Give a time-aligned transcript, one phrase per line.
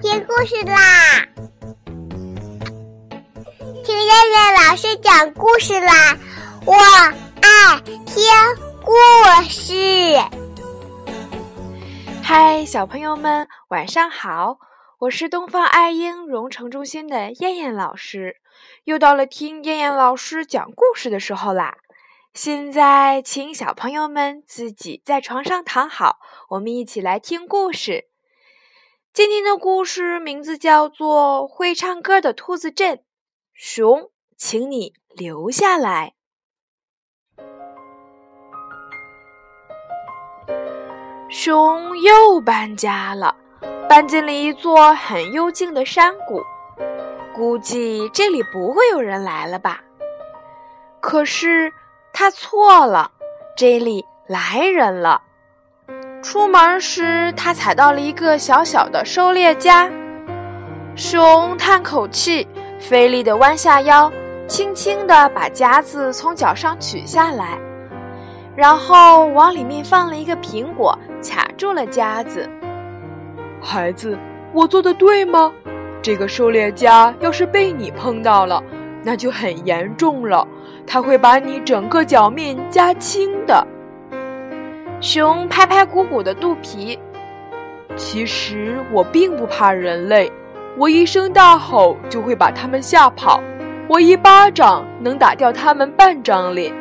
[0.00, 1.26] 听故事啦！
[3.84, 6.16] 听燕燕老师讲故事啦！
[6.64, 8.24] 我爱听
[8.84, 8.92] 故
[9.48, 9.72] 事。
[12.22, 14.58] 嗨，小朋友们，晚上好！
[14.98, 18.36] 我是东方爱婴蓉城中心的燕燕老师，
[18.84, 21.76] 又到了听燕燕老师讲故事的时候啦。
[22.36, 26.18] 现在，请小朋友们自己在床上躺好，
[26.50, 28.10] 我们一起来听故事。
[29.14, 32.96] 今天的故事名字叫做《会唱歌的兔子镇》。
[33.54, 36.12] 熊，请你留下来。
[41.30, 43.34] 熊又搬家了，
[43.88, 46.42] 搬进了一座很幽静的山谷。
[47.34, 49.82] 估计这里不会有人来了吧？
[51.00, 51.72] 可是
[52.18, 53.10] 他错了，
[53.54, 55.20] 这里来人了。
[56.22, 59.86] 出门时，他踩到了一个小小的狩猎夹。
[60.94, 62.48] 熊叹口气，
[62.80, 64.10] 费力地弯下腰，
[64.48, 67.58] 轻轻地把夹子从脚上取下来，
[68.56, 72.48] 然后往里面放了一个苹果，卡住了夹子。
[73.60, 74.18] 孩子，
[74.54, 75.52] 我做的对吗？
[76.00, 78.62] 这个狩猎夹要是被你碰到了，
[79.02, 80.48] 那就很严重了，
[80.86, 83.66] 它会把你整个脚面夹青的。
[85.00, 86.98] 熊拍拍鼓鼓的肚皮。
[87.96, 90.30] 其实我并不怕人类，
[90.76, 93.42] 我一声大吼就会把他们吓跑，
[93.88, 96.72] 我一巴掌能打掉他们半张脸。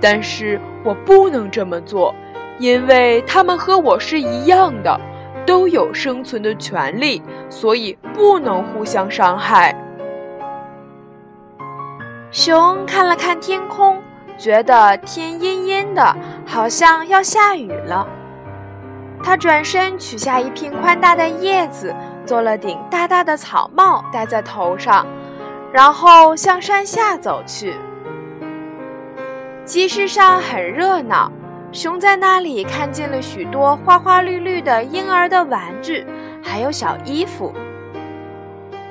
[0.00, 2.14] 但是我不能这么做，
[2.58, 5.00] 因为他们和我是一样的，
[5.46, 9.74] 都有生存的权利，所以不能互相伤害。
[12.36, 13.98] 熊看了看天空。
[14.36, 18.06] 觉得天阴阴的，好像要下雨了。
[19.24, 25.06] 他转身取下一片宽大的叶子，做了顶大大的草帽，戴在头上，
[25.72, 27.74] 然后向山下走去。
[29.64, 31.32] 集市上很热闹，
[31.72, 36.06] 熊在那里看见了许多花花绿绿的婴儿的玩具，
[36.42, 37.54] 还有小衣服。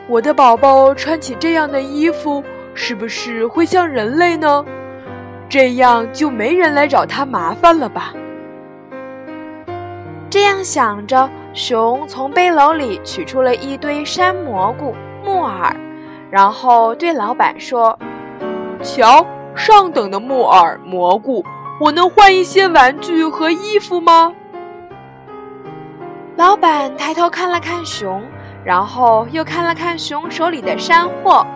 [0.07, 2.43] 我的宝宝穿起这样的衣服，
[2.75, 4.63] 是不是会像人类呢？
[5.47, 8.13] 这样就没人来找他麻烦了吧？
[10.29, 14.93] 这样想着，熊从背篓里取出了一堆山蘑菇、
[15.23, 15.73] 木耳，
[16.29, 17.97] 然后对老板说
[18.83, 19.25] ：“瞧，
[19.55, 21.45] 上等的木耳、蘑菇，
[21.79, 24.33] 我能换一些玩具和衣服吗？”
[26.35, 28.21] 老板抬头看了看熊，
[28.65, 31.47] 然后又看了看熊手里的山货，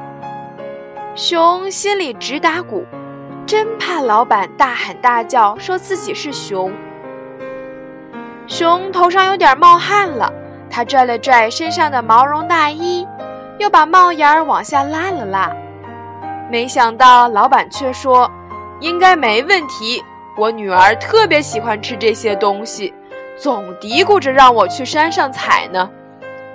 [1.19, 2.85] 熊心里直打鼓。
[3.45, 6.71] 真怕老板大喊大叫，说自己是熊。
[8.47, 10.31] 熊头上有点冒汗了，
[10.69, 13.05] 他拽了拽身上的毛绒大衣，
[13.57, 15.51] 又把帽檐儿往下拉了拉。
[16.49, 18.31] 没想到老板却说
[18.79, 20.01] ：“应该没问题，
[20.37, 22.93] 我女儿特别喜欢吃这些东西，
[23.35, 25.89] 总嘀咕着让我去山上采呢。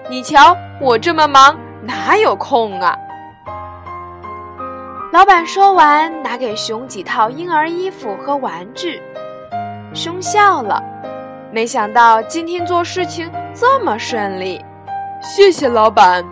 [0.09, 2.97] 你瞧，我这么忙，哪有空啊？”
[5.15, 9.01] 老板说完，拿给熊几套婴儿衣服和玩具。
[9.95, 10.83] 熊笑了，
[11.53, 14.61] 没想到今天做事情这么顺利。
[15.23, 16.25] 谢谢老板，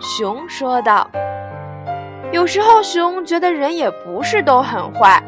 [0.00, 1.08] 熊说道。
[2.32, 5.22] 有时候熊觉得人也不是都很坏，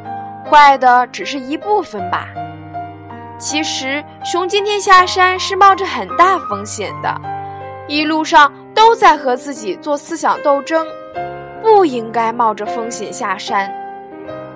[0.50, 2.26] 坏的只是一部分吧。
[3.38, 7.20] 其实熊今天下山是冒着很大风险的，
[7.86, 10.84] 一路上都在和自己做思想斗争。
[11.62, 13.72] 不应该冒着风险下山，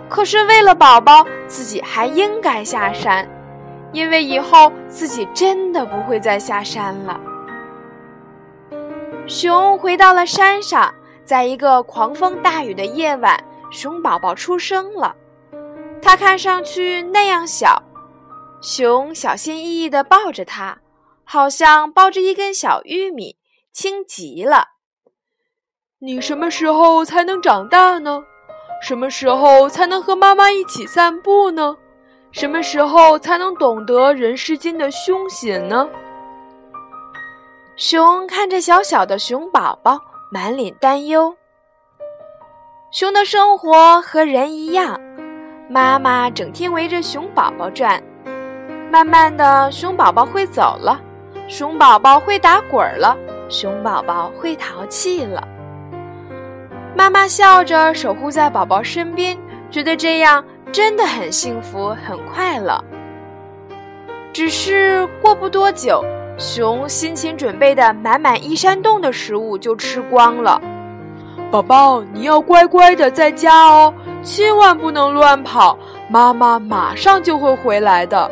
[0.08, 3.26] 可是为了宝宝，自己还应该下山，
[3.92, 7.18] 因为以后自己真的不会再下山了。
[9.26, 10.92] 熊回到了山上，
[11.24, 15.14] 在一个狂风大雨的夜晚，熊宝宝出生了。
[16.02, 17.82] 它看上去那样小，
[18.60, 20.78] 熊小心翼翼地抱着它，
[21.24, 23.36] 好像抱着一根小玉米，
[23.72, 24.75] 轻极了。
[25.98, 28.22] 你什么时候才能长大呢？
[28.82, 31.74] 什么时候才能和妈妈一起散步呢？
[32.32, 35.88] 什么时候才能懂得人世间的凶险呢？
[37.76, 39.98] 熊看着小小的熊宝宝，
[40.30, 41.34] 满脸担忧。
[42.90, 45.00] 熊的生活和人一样，
[45.66, 48.02] 妈妈整天围着熊宝宝转。
[48.92, 51.00] 慢慢的，熊宝宝会走了，
[51.48, 53.16] 熊宝宝会打滚了，
[53.48, 55.42] 熊宝宝会淘气了。
[56.96, 59.36] 妈妈笑着守护在宝宝身边，
[59.70, 62.82] 觉得这样真的很幸福、很快乐。
[64.32, 66.02] 只是过不多久，
[66.38, 70.58] 熊辛勤准备的满满一山洞的食物就吃光了。
[71.50, 75.78] 宝宝，你要乖乖的在家哦，千万不能乱跑，
[76.08, 78.30] 妈妈马上就会回来的。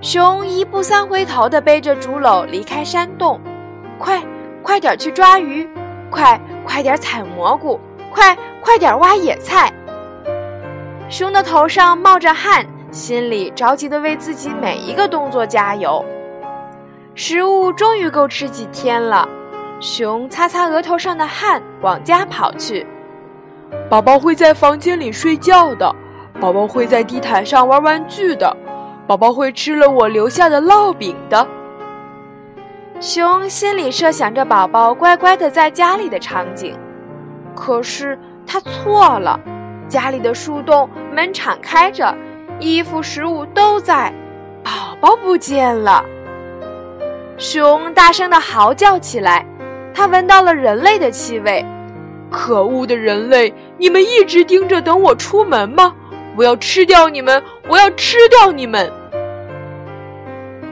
[0.00, 3.38] 熊一步三回头的背着竹篓离开山洞，
[3.98, 4.22] 快，
[4.62, 5.68] 快点去抓鱼，
[6.10, 7.80] 快，快点采蘑菇，
[8.12, 9.72] 快，快点挖野菜。
[11.08, 16.04] 熊的头上冒着汗，心里着急的为自己每一个动作加油。
[17.14, 19.26] 食物终于够吃几天了。
[19.80, 22.86] 熊擦擦额头上的汗，往家跑去。
[23.88, 25.96] 宝宝会在房间里睡觉的，
[26.38, 28.54] 宝宝会在地毯上玩玩具的，
[29.06, 31.48] 宝宝会吃了我留下的烙饼的。
[33.00, 36.76] 熊心里设想着宝宝乖乖的在家里的场景，
[37.54, 39.38] 可是他错了。
[39.88, 42.14] 家里的树洞门敞开着，
[42.58, 44.12] 衣服、食物都在，
[44.64, 46.04] 宝宝不见了。
[47.38, 49.46] 熊大声的嚎叫起来。
[49.94, 51.64] 他闻到了人类的气味，
[52.30, 53.52] 可恶的人类！
[53.78, 55.92] 你们一直盯着等我出门吗？
[56.36, 57.42] 我要吃掉你们！
[57.68, 58.92] 我要吃掉你们！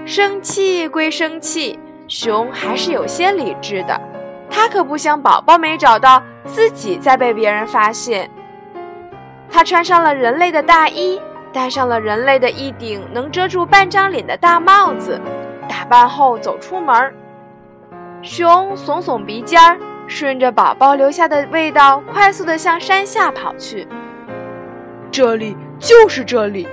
[0.04, 1.76] 生气归生气，
[2.08, 4.00] 熊还是有些理智的。
[4.48, 8.30] 它可不想宝宝没找到，自己再被别人发现。
[9.50, 11.20] 它穿上了人类的大衣，
[11.52, 15.20] 戴上了人类的一顶能遮住半张脸的大帽子，
[15.68, 17.12] 打扮后走出门。
[18.22, 23.86] 熊耸耸鼻尖儿，顺着宝宝留下的味道，快速地向山下跑去。
[25.10, 26.68] 这里就是这里。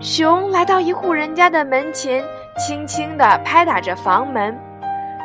[0.00, 2.24] 熊来到一户人家的门前，
[2.58, 4.56] 轻轻地拍打着房门：“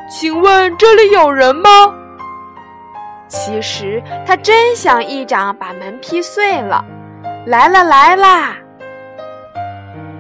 [0.09, 1.69] 请问这里有人吗？”
[3.27, 6.83] 其实他真想一掌把门劈碎了。
[7.45, 8.56] 来了来啦！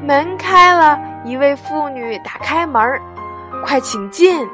[0.01, 3.01] 门开了，一位妇女打开门儿。
[3.65, 4.47] 快请进。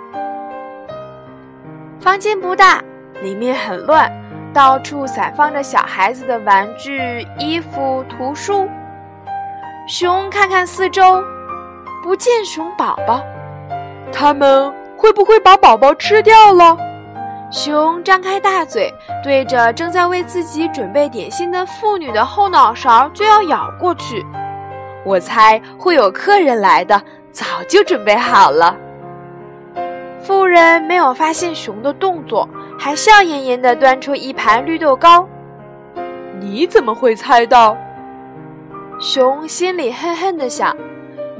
[1.99, 2.81] 房间不大，
[3.21, 4.11] 里面很乱，
[4.53, 8.67] 到处散放着小孩子的玩具、衣服、图书。
[9.87, 11.23] 熊看看四周，
[12.03, 13.23] 不见熊宝宝，
[14.11, 16.77] 他们会不会把宝宝吃掉了？
[17.49, 24.25] 熊张开大嘴，对着正在为自己准备点心的妇女的后脑勺就要咬过去。
[25.05, 27.01] 我猜会有客人来的，
[27.31, 28.75] 早就准备好了。
[30.21, 35.25] 妇人没有发现熊的动作，还笑吟吟地端出一盘绿豆糕。
[36.37, 37.77] 你怎么会猜到？
[38.99, 40.75] 熊心里恨恨地想：“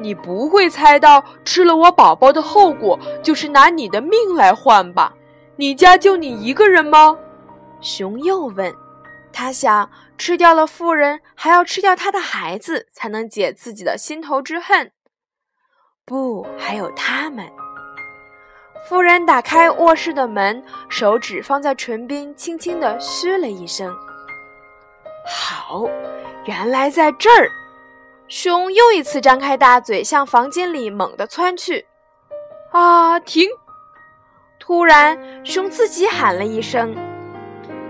[0.03, 5.13] 你不会猜到吃了我宝宝的后果就是拿你的命来换吧？
[5.55, 7.17] 你家就你一个人吗？”
[7.79, 8.75] 熊又问。
[9.31, 14.91] 他想，吃掉了妇人，还要吃掉他的孩子，才能解自己的心头之恨。
[16.05, 17.49] 不，还有他们。
[18.87, 23.89] 夫人打开卧室的门，手指放在唇边，轻轻地嘘了一声。
[25.25, 25.85] 好，
[26.45, 27.49] 原来在这儿。
[28.35, 31.85] 熊又一次张开大嘴，向房间里猛地窜去。
[32.71, 33.19] 啊！
[33.19, 33.47] 停！
[34.59, 35.15] 突然，
[35.45, 36.95] 熊自己喊了一声。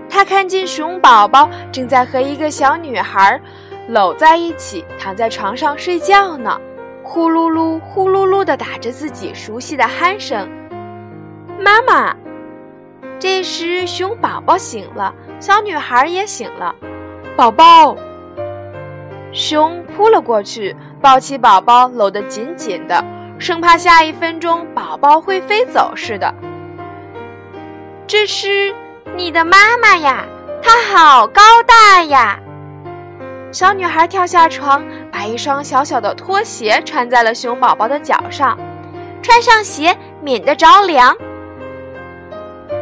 [0.06, 3.40] 他看见熊宝宝正在和一个小女孩
[3.88, 6.60] 搂在一起，躺在床上睡觉呢，
[7.02, 10.46] 呼噜噜、呼噜噜地打着自己熟悉的鼾声。
[11.58, 12.14] 妈妈，
[13.18, 16.74] 这时熊宝宝醒了，小女孩也醒了。
[17.34, 17.96] 宝宝，
[19.34, 23.04] 熊扑了过去，抱起宝宝，搂得紧紧的，
[23.36, 26.32] 生怕下一分钟宝宝会飞走似的。
[28.06, 28.72] 这是
[29.16, 30.24] 你的妈妈呀，
[30.62, 32.38] 她好高大呀！
[33.50, 38.56] 小女孩跳下床，把一双小小的拖鞋穿在了熊宝宝的脚上，
[39.20, 41.12] 穿上鞋免得着凉。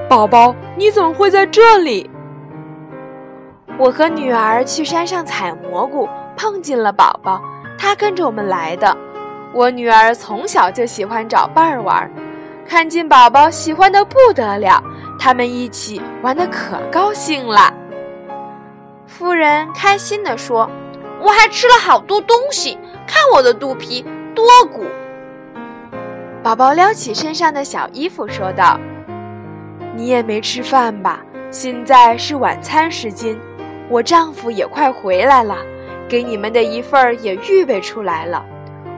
[0.07, 2.11] 宝宝，你怎么会在这里？
[3.79, 7.41] 我和女儿去山上采蘑菇，碰见了宝宝，
[7.79, 8.97] 他跟着我们来的。
[9.53, 12.11] 我女儿从小就喜欢找伴儿玩，
[12.67, 14.83] 看见宝宝喜欢的不得了，
[15.19, 17.73] 他们一起玩的可高兴了。
[19.07, 20.69] 夫人开心地说
[21.21, 24.85] ：“我还吃了好多东西，看我的肚皮多鼓。”
[26.43, 28.81] 宝宝撩起身上的小衣服说道。
[29.95, 31.21] 你也没吃饭吧？
[31.51, 33.39] 现在是晚餐时间，
[33.91, 35.59] 我丈夫也快回来了，
[36.13, 38.45] 给你们的一份也预备出来了。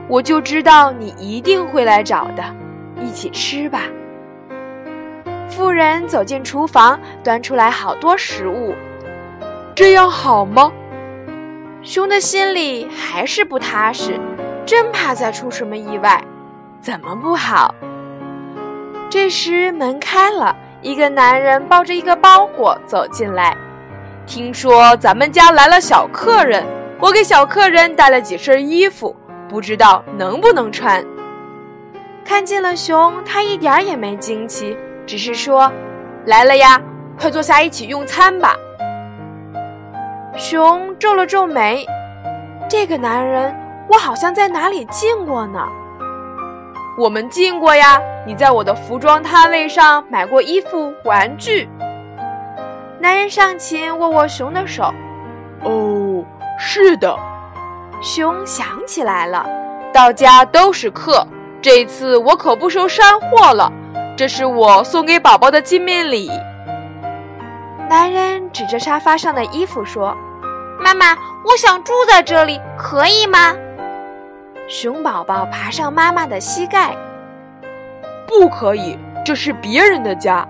[0.09, 2.43] 我就知道你一定会来找的，
[3.01, 3.83] 一起吃吧。
[5.49, 8.75] 妇人走进厨房，端出来好多食物。
[9.73, 10.69] 这样好吗？
[11.81, 14.19] 熊的心里还是不踏实。
[14.65, 16.21] 真怕再出什么意外，
[16.81, 17.73] 怎么不好？
[19.09, 23.55] 这时门开了，一个男人抱着一个包裹走进来。
[24.25, 26.65] 听说咱们家来了小客人，
[27.05, 29.15] 我给小客人带了几身衣服，
[29.47, 31.05] 不知道能不能穿。
[32.25, 35.71] 看见了熊，他一点也没惊奇，只是说
[36.25, 36.81] ：“来了呀，
[37.19, 38.55] 快坐下一起用餐吧。”
[40.35, 41.85] 熊皱了皱眉，
[42.67, 43.55] 这个男人
[43.87, 45.63] 我好像在哪里见过呢？
[46.97, 51.69] 我们见过呀，你在我的服装摊位上买过衣服、玩具。
[52.99, 54.91] 男人上前握握熊的手。
[55.61, 56.04] 哦，
[56.57, 57.17] 是的，
[58.01, 59.45] 熊想起来了，
[59.93, 61.25] 到家都是客。
[61.61, 63.71] 这次我可不收山货了，
[64.15, 66.29] 这是我送给宝宝的见面礼。
[67.89, 70.15] 男人指着沙发上的衣服说
[70.79, 73.53] ：“妈妈，我想住在这里，可以吗？”
[74.67, 76.95] 熊宝宝爬上妈妈的膝盖
[78.27, 80.47] ：“不可以，这是别人的家。”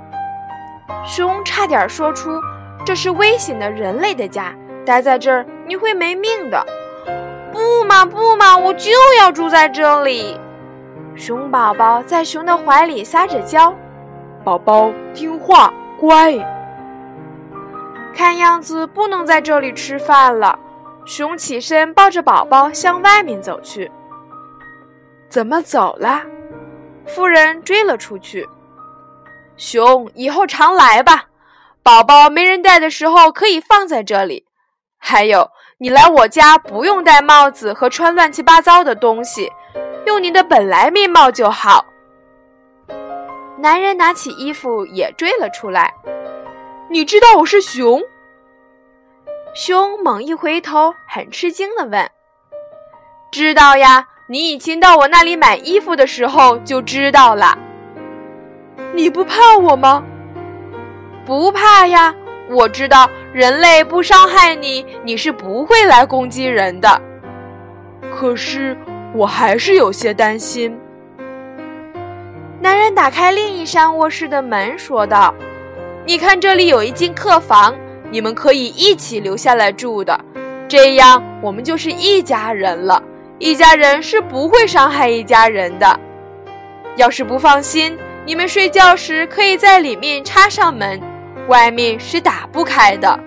[1.05, 2.39] 熊差点说出
[2.85, 4.53] ：“这是危险的人类的家，
[4.85, 6.65] 待在这儿你会没命的。”
[7.51, 10.37] 不嘛不嘛，我就要住在这里。
[11.15, 13.73] 熊宝宝在熊的怀里撒着娇，
[14.43, 16.33] 宝宝听话乖。
[18.13, 20.59] 看样子不能在这里吃饭了。
[21.05, 23.89] 熊起身抱着宝宝向外面走去。
[25.29, 26.21] 怎么走了？
[27.05, 28.47] 夫人追了出去。
[29.55, 31.25] 熊以后常来吧，
[31.81, 34.45] 宝宝没人带的时候可以放在这里。
[35.07, 35.47] 还有，
[35.77, 39.51] 你来我家不用戴帽子和穿乱七八糟的东西。
[40.07, 41.85] 用你的本来面貌就好。
[43.59, 45.93] 男人拿起衣服也追了出来。
[46.89, 48.01] 你知道我是熊？
[49.53, 52.09] 熊猛一回头，很吃惊地问
[53.31, 57.55] ：“知道呀，你以前到我那里买衣服的时候就知道了。
[58.91, 60.03] 你不怕我吗？
[61.27, 62.13] 不怕呀，
[62.49, 67.01] 我知道人类不伤害你，你是不会来攻击人的。
[68.13, 68.77] 可是……”
[69.15, 70.77] 我还是有些担心。
[72.59, 75.33] 男人打开另一扇卧室的门，说道
[76.05, 77.73] ：“你看，这里有一间客房，
[78.11, 80.19] 你们可以一起留下来住的。
[80.67, 83.01] 这样，我们就是一家人了。
[83.39, 85.97] 一家人是不会伤害一家人的。
[86.97, 90.99] 要是不放心，你们睡觉时可以在里面插上门，
[91.47, 93.19] 外面是打不开的。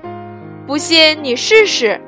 [0.66, 2.00] 不信，你试试。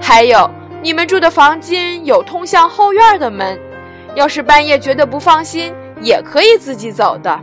[0.00, 0.50] 还有。”
[0.82, 3.58] 你们住的房间有通向后院的门，
[4.14, 7.40] 要是半夜觉得不放心，也可以自己走的。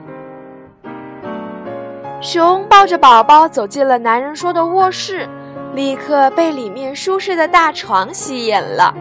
[2.21, 5.27] 熊抱着宝宝走进了男人说的卧室，
[5.73, 8.93] 立刻被里面舒适的大床吸引了。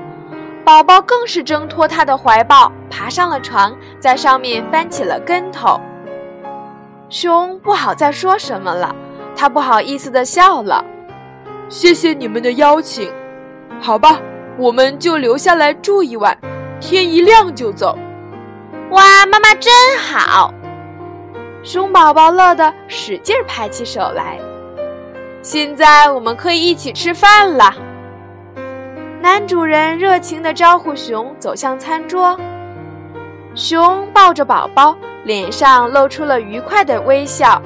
[0.65, 5.81] 宝宝更是挣脱他的怀抱，爬上了床，在上面翻起了跟头。
[7.13, 8.97] 熊不好再说什么了，
[9.37, 10.83] 他不好意思地笑了。
[11.69, 13.13] 谢谢你们的邀请，
[13.79, 14.19] 好吧。
[14.57, 16.37] 我们就留下来住一晚，
[16.81, 17.99] 天一亮就走。
[18.93, 20.55] 哇，妈妈真好！
[21.63, 24.39] 熊宝宝乐得使劲拍起手来。
[25.43, 27.75] 现在我们可以一起吃饭了。
[29.21, 32.39] 男主人热情地招呼熊走向餐桌。
[33.55, 37.61] 熊抱着宝宝，脸上露出了愉快的微笑。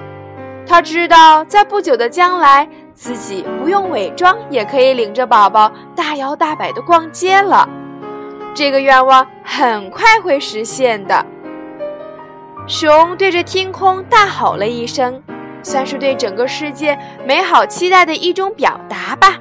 [0.66, 2.68] 他知道，在不久的将来。
[2.98, 7.68] 自己不用伪装，也可以领着宝宝大摇大摆地逛街了。
[8.54, 11.26] 这个愿望很快会实现的。
[12.66, 15.22] 熊对着天空大吼了一声，
[15.62, 19.36] 算是对整个世界美好期待的一种表达吧。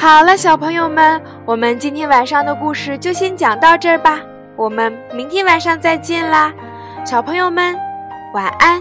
[0.00, 4.18] 好了，小朋友们，我们今天晚上的故事就先讲到这儿吧。
[4.56, 6.50] 我们明天晚上再见啦！
[7.04, 7.78] 小朋友们，
[8.32, 8.80] 晚安。